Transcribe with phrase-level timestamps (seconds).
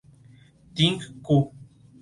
[0.73, 1.51] Fuente: "Billboard".